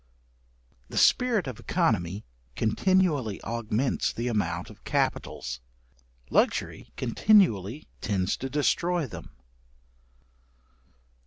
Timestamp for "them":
9.05-9.29